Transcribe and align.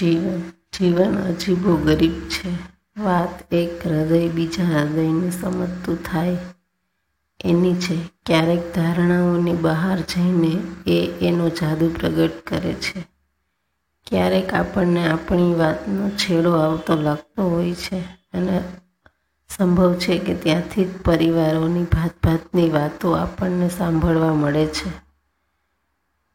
જીવન 0.00 0.40
જીવન 0.50 1.22
અજીબો 1.22 1.76
ગરીબ 1.76 2.12
છે. 2.12 2.78
વાત 3.02 3.54
એક 3.54 3.86
હૃદય 3.86 4.28
બીજા 4.28 4.64
હૃદયને 4.64 5.30
સમજતું 5.30 6.02
થાય. 6.02 6.36
એની 7.44 7.74
છે, 7.74 7.96
ક્યારેક 8.26 8.74
ધારણાઓની 8.74 9.52
બહાર 9.52 10.00
જઈને 10.00 10.60
એ 10.86 11.12
એનો 11.20 11.48
જાદુ 11.48 11.88
પ્રગટ 11.88 12.30
કરે 12.46 12.72
છે. 12.72 13.06
ક્યારેક 14.06 14.54
આપણને 14.54 15.08
આપણી 15.08 15.54
વાતનો 15.54 16.08
છેડો 16.08 16.52
આવતો 16.52 16.96
લાગતો 16.96 17.50
હોય 17.50 17.74
છે 17.74 18.00
અને 18.32 18.62
સંભવ 19.56 19.94
છે 19.94 20.18
કે 20.18 20.34
ત્યાંથી 20.34 20.84
જ 20.84 20.88
પરિવારોની 21.04 21.82
ભાત 21.82 22.10
ભાતની 22.26 22.70
વાતો 22.70 23.10
આપણને 23.12 23.68
સાંભળવા 23.68 24.34
મળે 24.34 24.66
છે. 24.66 24.90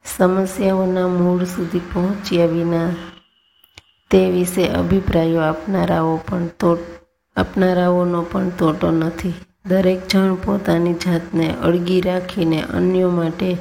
સમસ્યાઓના 0.05 1.07
મૂળ 1.07 1.43
સુધી 1.43 1.79
પહોંચ્યા 1.79 2.45
વિના 2.45 2.89
તે 4.13 4.29
વિશે 4.29 4.67
અભિપ્રાયો 4.67 5.39
આપનારાઓ 5.39 6.17
પણ 6.29 6.47
તો, 6.47 6.77
આપનારાઓનો 7.35 8.21
પણ 8.21 8.49
તોટો 8.49 8.91
નથી. 8.91 9.33
દરેક 9.65 10.07
જણ 10.07 10.35
પોતાની 10.35 10.93
જાતને 10.93 11.53
અળગી 11.63 12.01
રાખીને 12.01 12.61
અન્યો 12.61 13.09
માટે 13.09 13.57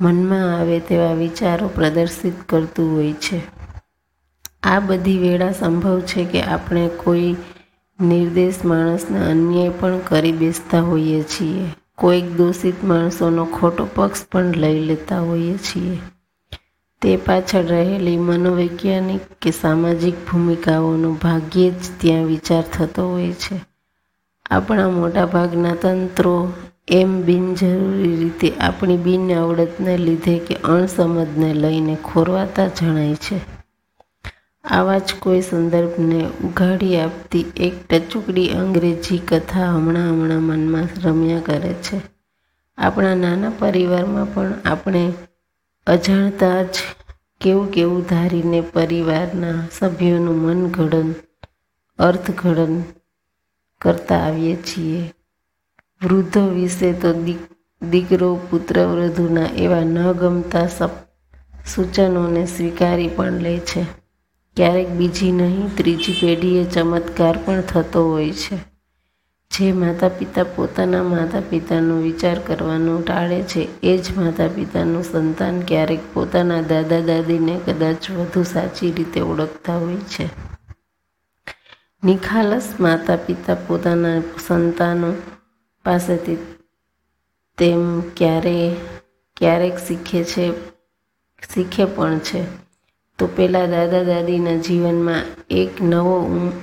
મનમાં 0.00 0.60
આવે 0.60 0.80
તેવા 0.80 1.12
વિચારો 1.12 1.68
પ્રદર્શિત 1.68 2.32
કરતું 2.48 2.96
હોય 2.96 3.12
છે. 3.12 3.40
આ 4.62 4.80
બધી 4.80 5.18
વેળા 5.18 5.52
સંભવ 5.52 6.00
છે 6.00 6.24
કે 6.24 6.42
આપણે 6.42 6.88
કોઈ 6.88 7.36
નિર્દેશ 8.00 8.54
માણસને 8.64 9.30
અન્યાય 9.30 9.68
પણ 9.68 9.98
કરી 9.98 10.32
બેસતા 10.32 10.80
હોઈએ 10.80 11.22
છીએ. 11.22 11.66
કોઈક 11.98 12.36
દોષિત 12.36 12.84
માણસોનો 12.84 13.44
ખોટો 13.44 13.88
પક્ષ 13.94 14.26
પણ 14.32 14.44
લઈ 14.44 14.80
લેતા 14.80 15.20
હોઈએ 15.20 15.56
છીએ. 15.56 15.98
તે 17.04 17.16
પાછળ 17.16 17.62
રહેલી 17.62 18.16
મનોવૈજ્ઞાનિક 18.16 19.20
કે 19.42 19.50
સામાજિક 19.50 20.14
ભૂમિકાઓનો 20.14 21.12
ભાગ્યે 21.12 21.70
જ 21.70 21.74
ત્યાં 22.00 22.24
વિચાર 22.24 22.62
થતો 22.62 23.10
હોય 23.10 23.32
છે. 23.32 23.60
આપણા 24.50 24.88
મોટાભાગના 24.88 25.74
તંત્રો 25.74 26.52
એમ 26.88 27.22
બિનજરૂરી 27.22 28.16
રીતે 28.16 28.50
આપણી 28.50 28.96
બિન 28.96 29.32
આવડતને 29.32 29.98
લીધે 29.98 30.38
કે 30.38 30.54
અણસમજને 30.54 31.54
લઈને 31.54 31.96
ખોરવાતા 32.04 32.66
જણાય 32.66 33.14
છે. 33.14 33.40
આવા 34.64 34.98
જ 34.98 35.14
કોઈ 35.18 35.40
સંદર્ભને 35.40 36.24
ઉઘાડી 36.44 36.96
આપતી 36.96 37.44
એક 37.56 37.88
ટચુકડી 37.90 38.48
અંગ્રેજી 38.48 39.18
કથા 39.18 39.66
હમણાં 39.66 40.10
હમણાં 40.10 40.42
મનમાં 40.42 40.88
રમ્યા 41.04 41.40
કરે 41.40 41.72
છે. 41.72 42.00
આપણા 42.78 43.14
નાના 43.14 43.52
પરિવારમાં 43.58 44.34
પણ 44.34 44.52
આપણે 44.64 45.12
અજાણતા 45.86 46.62
જ 46.62 46.76
કેવું 47.40 47.70
કેવું 47.70 48.04
ધારીને 48.04 48.60
પરિવારના 48.60 49.68
સભ્યોનું 49.78 50.40
મનઘડન, 50.40 51.14
અર્થઘડન 51.98 52.82
કરતા 53.80 54.18
આવીએ 54.18 54.56
છીએ. 54.56 55.12
વૃદ્ધો 56.02 56.48
વિશે 56.48 56.92
તો 56.92 57.12
દીકરો 57.90 58.40
પુત્રવધુના 58.50 59.46
એવા 59.56 59.80
ન 59.80 60.12
ગમતા 60.12 60.66
સૂચનોને 61.74 62.46
સ્વીકારી 62.46 63.08
પણ 63.08 63.32
લે 63.32 63.58
છે. 63.58 63.86
ક્યારેક 64.56 64.88
બીજી 64.88 65.32
નહીં, 65.32 65.76
ત્રીજી 65.76 66.12
પેઢીએ 66.12 66.64
ચમત્કાર 66.64 67.38
પણ 67.44 67.60
થતો 67.60 68.10
હોય 68.10 68.32
છે. 68.32 68.73
જે 69.58 69.72
માતા 69.72 70.08
પિતા 70.08 70.44
પોતાના 70.44 71.02
માતા 71.02 71.40
પિતાનો 71.40 72.00
વિચાર 72.00 72.38
કરવાનો 72.38 73.00
ટાળે 73.00 73.42
છે, 73.42 73.80
એ 73.82 73.98
જ 73.98 74.18
માતા 74.18 74.48
પિતાનું 74.48 75.04
સંતાન 75.04 75.60
ક્યારેક 75.60 76.14
પોતાના 76.14 76.62
દાદા 76.62 77.00
દાદીને 77.00 77.60
કદાચ 77.66 78.10
વધુ 78.10 78.42
સાચી 78.42 78.92
રીતે 78.92 79.20
ઓળખતા 79.20 79.76
હોય 79.76 79.96
છે. 79.96 80.28
નિખાલસ 82.04 82.74
માતા 82.80 83.16
પિતા 83.16 83.54
પોતાના 83.54 84.20
સંતાનો 84.46 85.14
પાસેથી 85.84 86.36
તેમ 87.58 88.00
ક્યારે, 88.00 88.76
ક્યારેક 89.36 89.78
શીખે 89.78 90.24
છે, 90.24 90.50
શીખે 91.54 91.84
પણ 91.84 92.18
છે. 92.18 92.63
તો 93.18 93.26
પેલા 93.26 93.66
દાદા 93.66 94.02
દાદીના 94.02 94.56
જીવનમાં 94.56 95.22
એક 95.50 95.82
નવો 95.82 96.20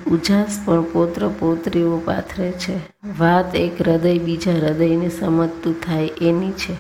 ઉજાસ 0.07 0.59
પણ 0.65 0.83
પૌત્ર 0.83 1.27
પૌત્રીઓ 1.27 1.97
પાથરે 1.97 2.51
છે. 2.51 2.79
વાત 3.19 3.55
એક 3.55 3.81
હૃદય, 3.81 4.17
બીજા 4.17 4.51
હૃદયને 4.51 5.09
સમજતું 5.09 5.81
થાય 5.81 6.09
એની 6.21 6.51
છે. 6.51 6.73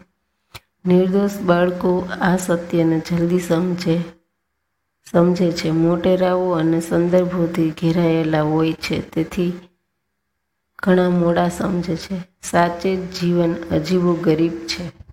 નિર્દોષ 0.85 1.37
બાળકો 1.37 2.07
આ 2.21 2.37
સત્યને 2.37 3.01
જલ્દી 3.09 3.39
સમજે 3.39 4.01
સમજે 5.11 5.51
છે. 5.51 5.71
મોટેરાઓ 5.71 6.51
અને 6.51 6.81
સંદર્ભોથી 6.81 7.69
ઘેરાયેલા 7.69 8.41
હોય 8.41 8.73
છે. 8.73 9.09
તેથી 9.09 9.53
ઘણા 10.83 11.09
મોડા 11.09 11.49
સમજે 11.49 11.95
છે. 11.95 12.15
સાચે 12.43 12.95
જ 12.95 13.21
જીવન 13.21 13.53
અજીબો 13.71 14.13
ગરીબ 14.13 14.51
છે. 14.51 15.10